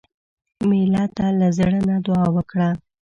مېلمه 0.69 1.03
ته 1.15 1.25
له 1.39 1.47
زړه 1.57 1.79
نه 1.89 1.97
دعا 2.05 2.25
وکړه. 2.35 2.69